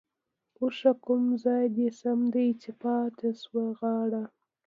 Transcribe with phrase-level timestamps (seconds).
[0.31, 4.23] ـ اوښه کوم ځاى د سم دى ،چې پاتې شوه غاړه؟؟